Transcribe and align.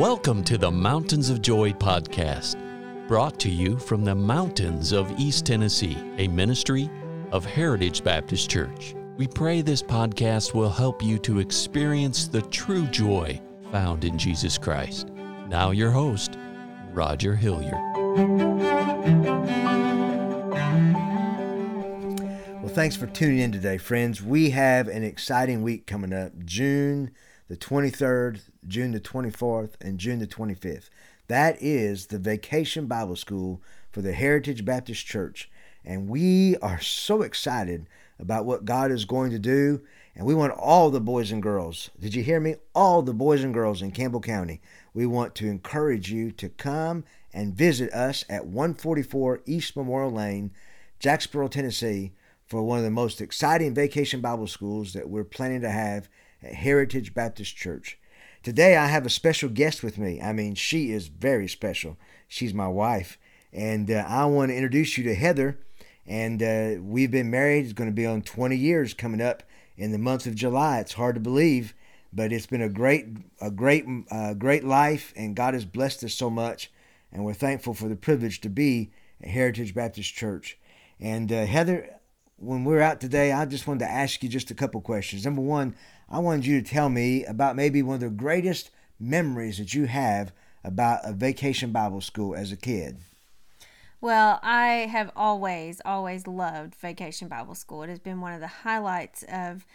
Welcome 0.00 0.44
to 0.44 0.56
the 0.56 0.70
Mountains 0.70 1.28
of 1.28 1.42
Joy 1.42 1.72
podcast, 1.72 2.56
brought 3.06 3.38
to 3.40 3.50
you 3.50 3.78
from 3.78 4.02
the 4.02 4.14
mountains 4.14 4.92
of 4.92 5.12
East 5.20 5.44
Tennessee, 5.44 5.98
a 6.16 6.26
ministry 6.26 6.88
of 7.32 7.44
Heritage 7.44 8.02
Baptist 8.02 8.48
Church. 8.48 8.94
We 9.18 9.26
pray 9.26 9.60
this 9.60 9.82
podcast 9.82 10.54
will 10.54 10.70
help 10.70 11.02
you 11.02 11.18
to 11.18 11.38
experience 11.38 12.28
the 12.28 12.40
true 12.40 12.86
joy 12.86 13.42
found 13.70 14.06
in 14.06 14.16
Jesus 14.16 14.56
Christ. 14.56 15.10
Now, 15.48 15.70
your 15.70 15.90
host, 15.90 16.38
Roger 16.94 17.36
Hilliard. 17.36 17.74
Well, 22.62 22.72
thanks 22.72 22.96
for 22.96 23.06
tuning 23.06 23.40
in 23.40 23.52
today, 23.52 23.76
friends. 23.76 24.22
We 24.22 24.48
have 24.48 24.88
an 24.88 25.04
exciting 25.04 25.60
week 25.60 25.86
coming 25.86 26.14
up 26.14 26.32
June 26.46 27.10
the 27.50 27.56
23rd, 27.56 28.42
June 28.66 28.92
the 28.92 29.00
24th, 29.00 29.72
and 29.80 29.98
June 29.98 30.18
the 30.18 30.26
25th. 30.26 30.90
That 31.28 31.56
is 31.60 32.06
the 32.06 32.18
Vacation 32.18 32.86
Bible 32.86 33.16
School 33.16 33.62
for 33.90 34.02
the 34.02 34.12
Heritage 34.12 34.64
Baptist 34.64 35.06
Church. 35.06 35.50
And 35.84 36.08
we 36.08 36.56
are 36.58 36.80
so 36.80 37.22
excited 37.22 37.86
about 38.18 38.44
what 38.44 38.64
God 38.64 38.90
is 38.90 39.04
going 39.04 39.30
to 39.30 39.38
do. 39.38 39.80
And 40.14 40.26
we 40.26 40.34
want 40.34 40.52
all 40.52 40.90
the 40.90 41.00
boys 41.00 41.30
and 41.30 41.42
girls, 41.42 41.90
did 41.98 42.14
you 42.14 42.22
hear 42.22 42.40
me? 42.40 42.56
All 42.74 43.00
the 43.02 43.14
boys 43.14 43.42
and 43.42 43.54
girls 43.54 43.80
in 43.80 43.92
Campbell 43.92 44.20
County. 44.20 44.60
We 44.92 45.06
want 45.06 45.34
to 45.36 45.48
encourage 45.48 46.10
you 46.10 46.32
to 46.32 46.48
come 46.48 47.04
and 47.32 47.54
visit 47.54 47.92
us 47.92 48.24
at 48.28 48.46
144 48.46 49.42
East 49.46 49.76
Memorial 49.76 50.10
Lane, 50.10 50.50
Jacksboro, 50.98 51.48
Tennessee, 51.48 52.12
for 52.44 52.62
one 52.62 52.78
of 52.78 52.84
the 52.84 52.90
most 52.90 53.20
exciting 53.20 53.72
vacation 53.72 54.20
Bible 54.20 54.48
schools 54.48 54.92
that 54.92 55.08
we're 55.08 55.22
planning 55.22 55.60
to 55.60 55.70
have 55.70 56.08
at 56.42 56.54
Heritage 56.54 57.14
Baptist 57.14 57.56
Church. 57.56 57.96
Today 58.42 58.74
I 58.74 58.86
have 58.86 59.04
a 59.04 59.10
special 59.10 59.50
guest 59.50 59.82
with 59.82 59.98
me. 59.98 60.18
I 60.18 60.32
mean, 60.32 60.54
she 60.54 60.92
is 60.92 61.08
very 61.08 61.46
special. 61.46 61.98
She's 62.26 62.54
my 62.54 62.68
wife. 62.68 63.18
And 63.52 63.90
uh, 63.90 64.06
I 64.08 64.24
want 64.24 64.50
to 64.50 64.54
introduce 64.54 64.96
you 64.96 65.04
to 65.04 65.14
Heather. 65.14 65.58
And 66.06 66.42
uh, 66.42 66.80
we've 66.80 67.10
been 67.10 67.30
married. 67.30 67.64
It's 67.64 67.74
going 67.74 67.90
to 67.90 67.94
be 67.94 68.06
on 68.06 68.22
20 68.22 68.56
years 68.56 68.94
coming 68.94 69.20
up 69.20 69.42
in 69.76 69.92
the 69.92 69.98
month 69.98 70.24
of 70.24 70.34
July. 70.34 70.80
It's 70.80 70.94
hard 70.94 71.16
to 71.16 71.20
believe, 71.20 71.74
but 72.14 72.32
it's 72.32 72.46
been 72.46 72.62
a 72.62 72.70
great, 72.70 73.08
a 73.42 73.50
great, 73.50 73.84
uh, 74.10 74.32
great 74.32 74.64
life, 74.64 75.12
and 75.16 75.36
God 75.36 75.52
has 75.52 75.66
blessed 75.66 76.02
us 76.04 76.14
so 76.14 76.30
much. 76.30 76.72
And 77.12 77.26
we're 77.26 77.34
thankful 77.34 77.74
for 77.74 77.88
the 77.88 77.96
privilege 77.96 78.40
to 78.40 78.48
be 78.48 78.90
at 79.22 79.28
Heritage 79.28 79.74
Baptist 79.74 80.14
Church. 80.14 80.58
And 80.98 81.30
uh, 81.30 81.44
Heather, 81.44 82.00
when 82.40 82.64
we're 82.64 82.80
out 82.80 83.02
today, 83.02 83.32
I 83.32 83.44
just 83.44 83.66
wanted 83.66 83.80
to 83.80 83.90
ask 83.90 84.22
you 84.22 84.28
just 84.30 84.50
a 84.50 84.54
couple 84.54 84.80
questions. 84.80 85.26
Number 85.26 85.42
one, 85.42 85.76
I 86.10 86.18
wanted 86.18 86.44
you 86.46 86.60
to 86.60 86.68
tell 86.68 86.88
me 86.88 87.24
about 87.24 87.54
maybe 87.54 87.82
one 87.82 87.94
of 87.94 88.00
the 88.00 88.10
greatest 88.10 88.70
memories 88.98 89.58
that 89.58 89.74
you 89.74 89.86
have 89.86 90.32
about 90.64 91.00
a 91.04 91.12
vacation 91.12 91.70
Bible 91.70 92.00
school 92.00 92.34
as 92.34 92.50
a 92.50 92.56
kid. 92.56 92.98
Well, 94.00 94.40
I 94.42 94.88
have 94.90 95.10
always, 95.14 95.80
always 95.84 96.26
loved 96.26 96.74
Vacation 96.74 97.28
Bible 97.28 97.54
School. 97.54 97.82
It 97.82 97.90
has 97.90 97.98
been 97.98 98.20
one 98.20 98.32
of 98.32 98.40
the 98.40 98.46
highlights 98.46 99.24
of 99.30 99.66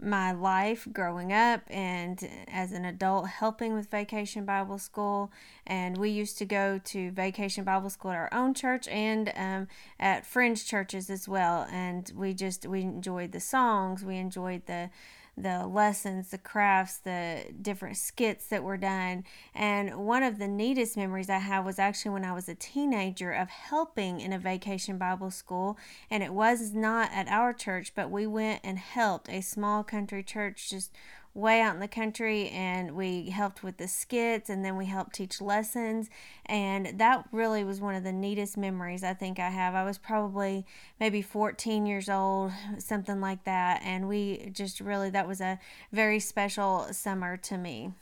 my 0.00 0.32
life 0.32 0.88
growing 0.92 1.32
up 1.32 1.60
and 1.68 2.28
as 2.48 2.72
an 2.72 2.84
adult 2.84 3.28
helping 3.28 3.74
with 3.74 3.90
Vacation 3.90 4.44
Bible 4.44 4.78
School. 4.78 5.30
And 5.66 5.98
we 5.98 6.10
used 6.10 6.38
to 6.38 6.44
go 6.44 6.80
to 6.82 7.10
Vacation 7.10 7.62
Bible 7.62 7.90
School 7.90 8.10
at 8.10 8.16
our 8.16 8.32
own 8.32 8.54
church 8.54 8.88
and 8.88 9.30
um, 9.36 9.68
at 10.00 10.26
fringe 10.26 10.66
churches 10.66 11.10
as 11.10 11.28
well. 11.28 11.68
And 11.70 12.10
we 12.16 12.32
just, 12.32 12.66
we 12.66 12.80
enjoyed 12.80 13.32
the 13.32 13.40
songs, 13.40 14.02
we 14.02 14.16
enjoyed 14.16 14.66
the 14.66 14.90
the 15.36 15.66
lessons, 15.66 16.30
the 16.30 16.38
crafts, 16.38 16.98
the 16.98 17.46
different 17.60 17.96
skits 17.96 18.46
that 18.48 18.62
were 18.62 18.76
done. 18.76 19.24
And 19.54 20.06
one 20.06 20.22
of 20.22 20.38
the 20.38 20.48
neatest 20.48 20.96
memories 20.96 21.28
I 21.28 21.38
have 21.38 21.64
was 21.64 21.78
actually 21.78 22.12
when 22.12 22.24
I 22.24 22.32
was 22.32 22.48
a 22.48 22.54
teenager 22.54 23.32
of 23.32 23.48
helping 23.48 24.20
in 24.20 24.32
a 24.32 24.38
vacation 24.38 24.96
Bible 24.96 25.30
school. 25.30 25.76
And 26.10 26.22
it 26.22 26.32
was 26.32 26.72
not 26.72 27.10
at 27.12 27.28
our 27.28 27.52
church, 27.52 27.92
but 27.94 28.10
we 28.10 28.26
went 28.26 28.60
and 28.62 28.78
helped 28.78 29.28
a 29.28 29.40
small 29.40 29.82
country 29.82 30.22
church 30.22 30.70
just 30.70 30.92
way 31.34 31.60
out 31.60 31.74
in 31.74 31.80
the 31.80 31.88
country 31.88 32.48
and 32.50 32.92
we 32.92 33.30
helped 33.30 33.64
with 33.64 33.76
the 33.76 33.88
skits 33.88 34.48
and 34.48 34.64
then 34.64 34.76
we 34.76 34.86
helped 34.86 35.14
teach 35.14 35.40
lessons 35.40 36.08
and 36.46 36.96
that 36.98 37.24
really 37.32 37.64
was 37.64 37.80
one 37.80 37.96
of 37.96 38.04
the 38.04 38.12
neatest 38.12 38.56
memories 38.56 39.02
I 39.02 39.14
think 39.14 39.40
I 39.40 39.48
have. 39.48 39.74
I 39.74 39.84
was 39.84 39.98
probably 39.98 40.64
maybe 41.00 41.22
14 41.22 41.86
years 41.86 42.08
old, 42.08 42.52
something 42.78 43.20
like 43.20 43.44
that, 43.44 43.82
and 43.82 44.08
we 44.08 44.50
just 44.52 44.80
really 44.80 45.10
that 45.10 45.26
was 45.26 45.40
a 45.40 45.58
very 45.92 46.20
special 46.20 46.86
summer 46.92 47.36
to 47.38 47.58
me. 47.58 47.92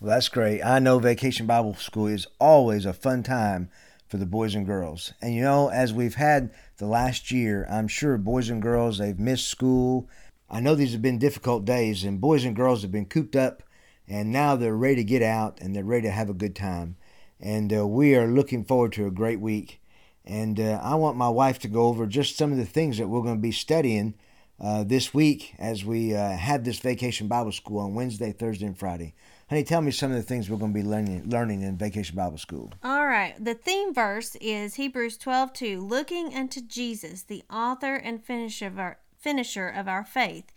Well, 0.00 0.10
that's 0.10 0.28
great. 0.28 0.62
I 0.62 0.80
know 0.80 0.98
Vacation 0.98 1.46
Bible 1.46 1.74
School 1.74 2.08
is 2.08 2.26
always 2.40 2.84
a 2.84 2.92
fun 2.92 3.22
time 3.22 3.70
for 4.08 4.16
the 4.16 4.26
boys 4.26 4.54
and 4.54 4.66
girls. 4.66 5.12
And 5.22 5.34
you 5.34 5.42
know, 5.42 5.68
as 5.68 5.92
we've 5.92 6.16
had 6.16 6.50
the 6.78 6.86
last 6.86 7.30
year, 7.30 7.66
I'm 7.70 7.88
sure 7.88 8.18
boys 8.18 8.50
and 8.50 8.60
girls 8.60 8.98
they've 8.98 9.18
missed 9.18 9.48
school 9.48 10.08
I 10.54 10.60
know 10.60 10.76
these 10.76 10.92
have 10.92 11.02
been 11.02 11.18
difficult 11.18 11.64
days, 11.64 12.04
and 12.04 12.20
boys 12.20 12.44
and 12.44 12.54
girls 12.54 12.82
have 12.82 12.92
been 12.92 13.06
cooped 13.06 13.34
up, 13.34 13.64
and 14.06 14.30
now 14.30 14.54
they're 14.54 14.76
ready 14.76 14.94
to 14.94 15.04
get 15.04 15.20
out 15.20 15.58
and 15.60 15.74
they're 15.74 15.82
ready 15.82 16.06
to 16.06 16.12
have 16.12 16.30
a 16.30 16.32
good 16.32 16.54
time. 16.54 16.94
And 17.40 17.76
uh, 17.76 17.84
we 17.84 18.14
are 18.14 18.28
looking 18.28 18.64
forward 18.64 18.92
to 18.92 19.06
a 19.08 19.10
great 19.10 19.40
week. 19.40 19.80
And 20.24 20.60
uh, 20.60 20.78
I 20.80 20.94
want 20.94 21.16
my 21.16 21.28
wife 21.28 21.58
to 21.60 21.68
go 21.68 21.88
over 21.88 22.06
just 22.06 22.36
some 22.36 22.52
of 22.52 22.58
the 22.58 22.64
things 22.64 22.98
that 22.98 23.08
we're 23.08 23.22
going 23.22 23.34
to 23.34 23.42
be 23.42 23.50
studying 23.50 24.14
uh, 24.60 24.84
this 24.84 25.12
week 25.12 25.56
as 25.58 25.84
we 25.84 26.14
uh, 26.14 26.36
have 26.36 26.62
this 26.62 26.78
vacation 26.78 27.26
Bible 27.26 27.50
school 27.50 27.80
on 27.80 27.94
Wednesday, 27.94 28.30
Thursday, 28.30 28.66
and 28.66 28.78
Friday. 28.78 29.14
Honey, 29.50 29.64
tell 29.64 29.82
me 29.82 29.90
some 29.90 30.12
of 30.12 30.16
the 30.16 30.22
things 30.22 30.48
we're 30.48 30.56
going 30.56 30.72
to 30.72 30.80
be 30.80 30.86
learning 30.86 31.28
learning 31.28 31.62
in 31.62 31.76
Vacation 31.76 32.16
Bible 32.16 32.38
School. 32.38 32.72
All 32.82 33.06
right. 33.06 33.34
The 33.44 33.54
theme 33.54 33.92
verse 33.92 34.36
is 34.36 34.76
Hebrews 34.76 35.18
12 35.18 35.52
2. 35.52 35.80
Looking 35.80 36.32
unto 36.32 36.60
Jesus, 36.62 37.22
the 37.22 37.42
author 37.50 37.96
and 37.96 38.24
finisher 38.24 38.68
of 38.68 38.78
our, 38.78 38.98
finisher 39.24 39.68
of 39.68 39.88
our 39.88 40.04
faith. 40.04 40.52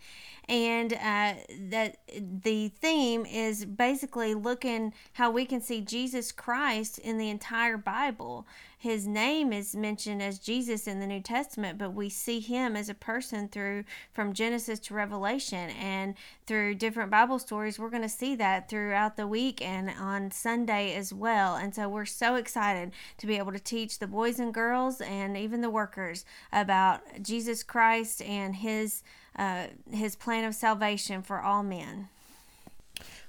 And 0.48 0.94
uh, 0.94 1.34
that 1.68 1.98
the 2.42 2.68
theme 2.68 3.26
is 3.26 3.64
basically 3.64 4.34
looking 4.34 4.94
how 5.12 5.30
we 5.30 5.44
can 5.44 5.60
see 5.60 5.80
Jesus 5.80 6.32
Christ 6.32 6.98
in 6.98 7.18
the 7.18 7.28
entire 7.28 7.76
Bible 7.76 8.46
his 8.80 9.08
name 9.08 9.52
is 9.52 9.74
mentioned 9.74 10.22
as 10.22 10.38
Jesus 10.38 10.86
in 10.86 11.00
the 11.00 11.06
New 11.06 11.20
Testament, 11.20 11.78
but 11.78 11.94
we 11.94 12.08
see 12.08 12.38
him 12.38 12.76
as 12.76 12.88
a 12.88 12.94
person 12.94 13.48
through 13.48 13.82
from 14.12 14.32
Genesis 14.32 14.78
to 14.78 14.94
Revelation 14.94 15.70
and 15.70 16.14
through 16.46 16.76
different 16.76 17.10
Bible 17.10 17.40
stories. 17.40 17.76
We're 17.76 17.90
going 17.90 18.02
to 18.02 18.08
see 18.08 18.36
that 18.36 18.68
throughout 18.68 19.16
the 19.16 19.26
week 19.26 19.60
and 19.60 19.90
on 19.90 20.30
Sunday 20.30 20.94
as 20.94 21.12
well. 21.12 21.56
And 21.56 21.74
so 21.74 21.88
we're 21.88 22.04
so 22.04 22.36
excited 22.36 22.92
to 23.16 23.26
be 23.26 23.36
able 23.36 23.50
to 23.50 23.58
teach 23.58 23.98
the 23.98 24.06
boys 24.06 24.38
and 24.38 24.54
girls 24.54 25.00
and 25.00 25.36
even 25.36 25.60
the 25.60 25.70
workers 25.70 26.24
about 26.52 27.00
Jesus 27.20 27.64
Christ 27.64 28.22
and 28.22 28.54
his 28.54 29.02
uh, 29.36 29.66
his 29.90 30.16
plan 30.16 30.44
of 30.44 30.54
salvation 30.54 31.22
for 31.22 31.40
all 31.40 31.62
men. 31.62 32.08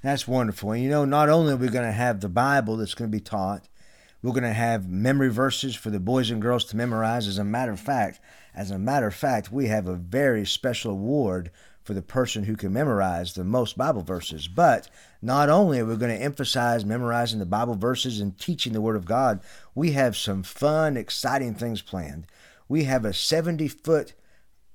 That's 0.02 0.28
wonderful. 0.28 0.72
And 0.72 0.84
you 0.84 0.90
know, 0.90 1.06
not 1.06 1.30
only 1.30 1.54
are 1.54 1.58
we 1.58 1.68
going 1.68 1.86
to 1.86 1.92
have 1.92 2.22
the 2.22 2.30
Bible 2.30 2.78
that's 2.78 2.94
going 2.94 3.12
to 3.12 3.18
be 3.18 3.24
taught, 3.24 3.68
we're 4.22 4.32
going 4.32 4.44
to 4.44 4.54
have 4.54 4.90
memory 4.90 5.30
verses 5.30 5.76
for 5.76 5.90
the 5.90 6.00
boys 6.00 6.30
and 6.30 6.42
girls 6.42 6.66
to 6.66 6.78
memorize. 6.78 7.28
As 7.28 7.38
a 7.38 7.44
matter 7.44 7.72
of 7.72 7.80
fact, 7.80 8.20
as 8.54 8.72
a 8.72 8.80
matter 8.80 9.08
of 9.08 9.16
fact, 9.16 9.52
we 9.52 9.68
have 9.68 9.88
a 9.88 9.96
very 9.96 10.46
special 10.46 10.92
award 10.92 11.52
for 11.84 11.94
the 11.94 12.02
person 12.02 12.44
who 12.44 12.56
can 12.56 12.74
memorize 12.74 13.34
the 13.34 13.44
most 13.44 13.78
Bible 13.78 14.02
verses. 14.02 14.48
But 14.48 14.90
not 15.22 15.50
only 15.50 15.80
are 15.80 15.86
we 15.86 15.96
going 15.96 16.16
to 16.16 16.24
emphasize 16.24 16.86
memorizing 16.86 17.40
the 17.40 17.46
Bible 17.46 17.76
verses 17.76 18.20
and 18.20 18.38
teaching 18.38 18.74
the 18.74 18.82
Word 18.82 18.96
of 18.96 19.06
God, 19.06 19.40
we 19.74 19.94
have 19.94 20.18
some 20.18 20.44
fun, 20.44 20.98
exciting 20.98 21.56
things 21.56 21.82
planned. 21.82 22.28
We 22.68 22.84
have 22.84 23.06
a 23.06 23.14
70 23.14 23.68
foot 23.70 24.14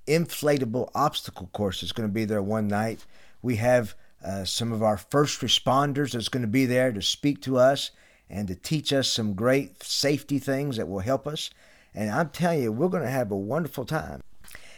inflatable 0.07 0.91
obstacle 0.95 1.49
course 1.53 1.81
that's 1.81 1.93
going 1.93 2.09
to 2.09 2.13
be 2.13 2.25
there 2.25 2.43
one 2.43 2.69
night. 2.69 3.05
We 3.43 3.57
have 3.57 3.95
uh, 4.25 4.45
some 4.45 4.73
of 4.73 4.83
our 4.83 4.97
first 4.97 5.41
responders 5.41 6.13
that's 6.13 6.29
going 6.29 6.43
to 6.43 6.49
be 6.49 6.67
there 6.67 6.93
to 6.93 7.03
speak 7.03 7.43
to 7.43 7.59
us 7.59 7.91
and 8.31 8.49
to 8.49 8.55
teach 8.55 8.93
us 8.93 9.09
some 9.09 9.35
great 9.35 9.83
safety 9.83 10.39
things 10.39 10.77
that 10.77 10.89
will 10.89 11.01
help 11.01 11.27
us. 11.27 11.51
And 11.95 12.11
I'm 12.11 12.31
telling 12.31 12.63
you, 12.63 12.73
we're 12.73 12.89
going 12.89 13.03
to 13.03 13.09
have 13.09 13.31
a 13.31 13.37
wonderful 13.37 13.85
time. 13.85 14.23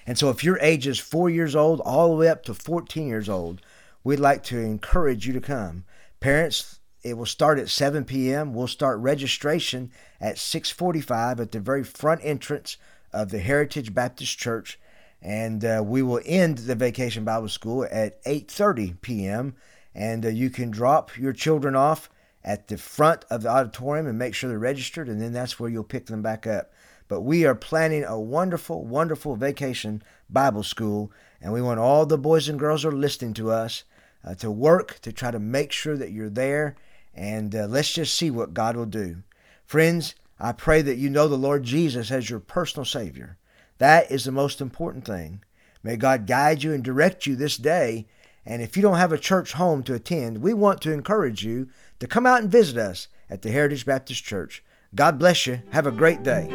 And 0.06 0.18
so, 0.18 0.30
if 0.30 0.44
your 0.44 0.58
age 0.60 0.86
is 0.86 0.98
four 0.98 1.30
years 1.30 1.56
old 1.56 1.80
all 1.80 2.10
the 2.10 2.16
way 2.16 2.28
up 2.28 2.44
to 2.44 2.54
14 2.54 3.08
years 3.08 3.28
old, 3.28 3.60
we'd 4.04 4.20
like 4.20 4.44
to 4.44 4.58
encourage 4.58 5.26
you 5.26 5.32
to 5.32 5.40
come. 5.40 5.84
Parents, 6.20 6.78
it 7.02 7.16
will 7.16 7.26
start 7.26 7.58
at 7.58 7.68
7 7.68 8.04
p.m. 8.04 8.54
We'll 8.54 8.68
start 8.68 8.98
registration 8.98 9.90
at 10.20 10.36
6:45 10.36 11.40
at 11.40 11.52
the 11.52 11.60
very 11.60 11.82
front 11.82 12.20
entrance 12.22 12.76
of 13.12 13.30
the 13.30 13.38
Heritage 13.38 13.94
Baptist 13.94 14.38
Church, 14.38 14.78
and 15.22 15.64
uh, 15.64 15.82
we 15.84 16.02
will 16.02 16.20
end 16.24 16.58
the 16.58 16.74
Vacation 16.74 17.24
Bible 17.24 17.48
School 17.48 17.86
at 17.90 18.22
8:30 18.24 19.00
p.m. 19.00 19.54
And 19.94 20.26
uh, 20.26 20.28
you 20.28 20.50
can 20.50 20.70
drop 20.70 21.16
your 21.16 21.32
children 21.32 21.74
off 21.74 22.10
at 22.44 22.68
the 22.68 22.78
front 22.78 23.24
of 23.30 23.42
the 23.42 23.48
auditorium 23.48 24.06
and 24.06 24.18
make 24.18 24.34
sure 24.34 24.48
they're 24.48 24.58
registered, 24.58 25.08
and 25.08 25.20
then 25.20 25.32
that's 25.32 25.58
where 25.58 25.70
you'll 25.70 25.84
pick 25.84 26.06
them 26.06 26.22
back 26.22 26.46
up. 26.46 26.70
But 27.08 27.22
we 27.22 27.44
are 27.44 27.54
planning 27.54 28.04
a 28.04 28.20
wonderful, 28.20 28.84
wonderful 28.84 29.36
vacation 29.36 30.02
Bible 30.28 30.62
school, 30.62 31.12
and 31.40 31.52
we 31.52 31.62
want 31.62 31.80
all 31.80 32.04
the 32.04 32.18
boys 32.18 32.48
and 32.48 32.58
girls 32.58 32.82
who 32.82 32.90
are 32.90 32.92
listening 32.92 33.34
to 33.34 33.50
us 33.50 33.84
uh, 34.24 34.34
to 34.34 34.50
work 34.50 34.98
to 35.00 35.12
try 35.12 35.30
to 35.30 35.38
make 35.38 35.72
sure 35.72 35.96
that 35.96 36.12
you're 36.12 36.30
there 36.30 36.76
And 37.14 37.54
uh, 37.54 37.66
let's 37.66 37.92
just 37.92 38.14
see 38.14 38.30
what 38.30 38.52
God 38.52 38.76
will 38.76 38.86
do. 38.86 39.22
Friends, 39.64 40.14
I 40.38 40.52
pray 40.52 40.82
that 40.82 40.98
you 40.98 41.08
know 41.08 41.28
the 41.28 41.38
Lord 41.38 41.62
Jesus 41.62 42.10
as 42.10 42.28
your 42.28 42.40
personal 42.40 42.84
Savior. 42.84 43.38
That 43.78 44.11
is 44.11 44.25
the 44.25 44.32
most 44.32 44.61
important 44.61 45.05
thing. 45.05 45.43
May 45.82 45.96
God 45.96 46.26
guide 46.26 46.62
you 46.62 46.73
and 46.73 46.82
direct 46.82 47.26
you 47.26 47.37
this 47.37 47.56
day. 47.56 48.06
And 48.44 48.62
if 48.62 48.76
you 48.76 48.82
don't 48.82 48.96
have 48.96 49.12
a 49.12 49.19
church 49.19 49.52
home 49.52 49.82
to 49.84 49.94
attend, 49.94 50.38
we 50.38 50.55
want 50.55 50.81
to 50.82 50.93
encourage 50.93 51.44
you 51.44 51.69
to 52.00 52.06
come 52.06 52.26
out 52.26 52.40
and 52.40 52.50
visit 52.50 52.76
us 52.76 53.08
at 53.28 53.43
the 53.43 53.50
Heritage 53.50 53.84
Baptist 53.84 54.25
Church. 54.25 54.62
God 54.94 55.19
bless 55.19 55.46
you. 55.46 55.61
Have 55.70 55.87
a 55.87 55.93
great 55.93 56.23
day. 56.23 56.49